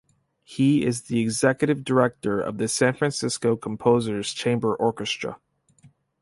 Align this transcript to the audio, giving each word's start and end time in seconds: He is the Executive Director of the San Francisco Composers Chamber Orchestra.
He 0.43 0.83
is 0.83 1.03
the 1.03 1.19
Executive 1.19 1.83
Director 1.83 2.41
of 2.41 2.57
the 2.57 2.67
San 2.67 2.95
Francisco 2.95 3.55
Composers 3.55 4.33
Chamber 4.33 4.73
Orchestra. 4.75 5.37